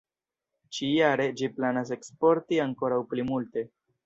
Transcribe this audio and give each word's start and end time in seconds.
Ĉi-jare 0.77 1.27
ĝi 1.41 1.49
planas 1.59 1.93
eksporti 1.97 2.61
ankoraŭ 2.65 2.99
pli 3.13 3.29
multe. 3.31 3.67